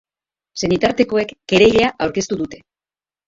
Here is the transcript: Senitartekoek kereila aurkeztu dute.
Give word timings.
Senitartekoek 0.61 1.33
kereila 1.53 1.91
aurkeztu 2.07 2.39
dute. 2.43 2.63